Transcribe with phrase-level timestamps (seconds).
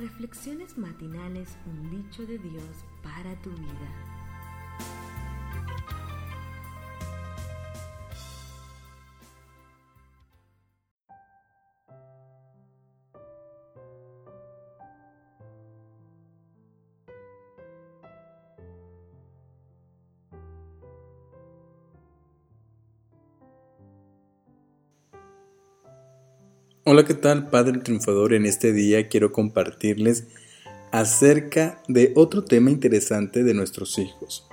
[0.00, 4.19] Reflexiones matinales, un dicho de Dios para tu vida.
[26.92, 28.34] Hola, ¿qué tal Padre Triunfador?
[28.34, 30.24] En este día quiero compartirles
[30.90, 34.48] acerca de otro tema interesante de nuestros hijos.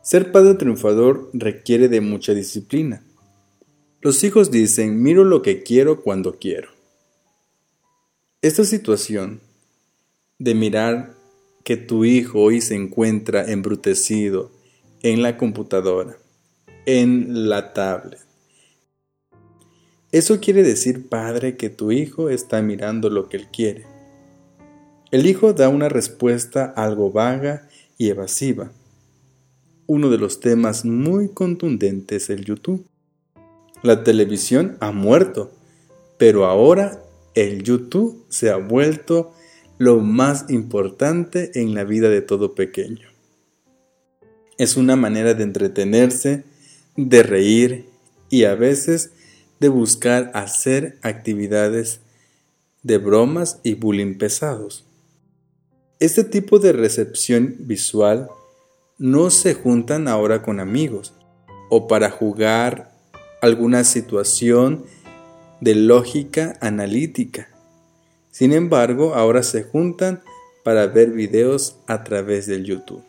[0.00, 3.02] Ser Padre Triunfador requiere de mucha disciplina.
[4.00, 6.68] Los hijos dicen, miro lo que quiero cuando quiero.
[8.40, 9.40] Esta situación
[10.38, 11.16] de mirar
[11.64, 14.52] que tu hijo hoy se encuentra embrutecido
[15.02, 16.18] en la computadora,
[16.86, 18.27] en la tablet,
[20.10, 23.84] eso quiere decir, padre, que tu hijo está mirando lo que él quiere.
[25.10, 28.72] El hijo da una respuesta algo vaga y evasiva.
[29.86, 32.86] Uno de los temas muy contundentes es el YouTube.
[33.82, 35.50] La televisión ha muerto,
[36.18, 37.02] pero ahora
[37.34, 39.32] el YouTube se ha vuelto
[39.78, 43.08] lo más importante en la vida de todo pequeño.
[44.58, 46.44] Es una manera de entretenerse,
[46.96, 47.86] de reír
[48.28, 49.12] y a veces
[49.60, 52.00] de buscar hacer actividades
[52.82, 54.84] de bromas y bullying pesados.
[56.00, 58.28] Este tipo de recepción visual
[58.98, 61.12] no se juntan ahora con amigos
[61.70, 62.92] o para jugar
[63.42, 64.84] alguna situación
[65.60, 67.48] de lógica analítica.
[68.30, 70.22] Sin embargo, ahora se juntan
[70.62, 73.02] para ver videos a través del YouTube,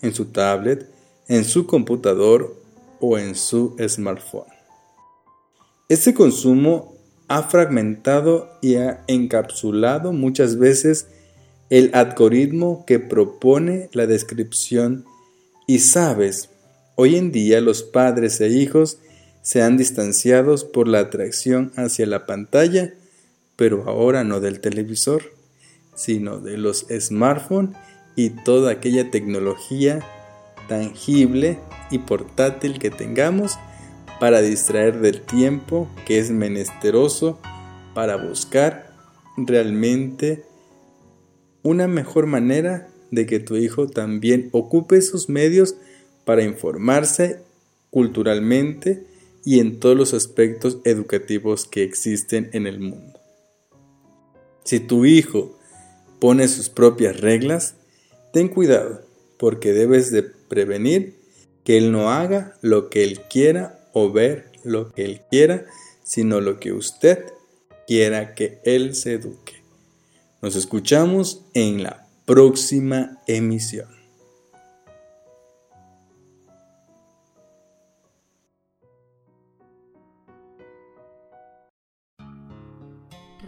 [0.00, 0.88] en su tablet,
[1.28, 2.56] en su computador
[3.00, 4.57] o en su smartphone.
[5.88, 6.94] Este consumo
[7.28, 11.06] ha fragmentado y ha encapsulado muchas veces
[11.70, 15.06] el algoritmo que propone la descripción.
[15.66, 16.50] Y sabes,
[16.94, 18.98] hoy en día los padres e hijos
[19.40, 22.92] se han distanciado por la atracción hacia la pantalla,
[23.56, 25.22] pero ahora no del televisor,
[25.94, 27.74] sino de los smartphones
[28.14, 30.00] y toda aquella tecnología
[30.68, 31.58] tangible
[31.90, 33.58] y portátil que tengamos
[34.20, 37.38] para distraer del tiempo que es menesteroso
[37.94, 38.92] para buscar
[39.36, 40.44] realmente
[41.62, 45.76] una mejor manera de que tu hijo también ocupe sus medios
[46.24, 47.40] para informarse
[47.90, 49.04] culturalmente
[49.44, 53.18] y en todos los aspectos educativos que existen en el mundo.
[54.64, 55.58] Si tu hijo
[56.18, 57.76] pone sus propias reglas,
[58.32, 59.02] ten cuidado
[59.38, 61.16] porque debes de prevenir
[61.64, 65.64] que él no haga lo que él quiera o ver lo que Él quiera,
[66.02, 67.24] sino lo que usted
[67.86, 69.62] quiera que Él se eduque.
[70.40, 73.88] Nos escuchamos en la próxima emisión.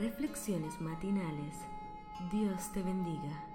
[0.00, 1.54] Reflexiones matinales.
[2.32, 3.49] Dios te bendiga.